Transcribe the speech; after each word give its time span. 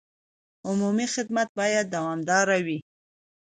عمومي 0.67 1.07
خدمت 1.15 1.49
باید 1.59 1.85
دوامداره 1.95 2.57
وي. 2.65 2.79